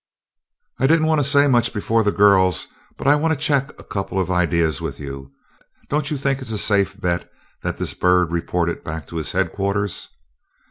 [0.79, 2.65] "I didn't want to say much before the girls,
[2.97, 5.89] but I want to check a couple of ideas with you two.
[5.89, 7.29] Don't you think it's a safe bet
[7.61, 10.09] that this bird reported back to his headquarters?"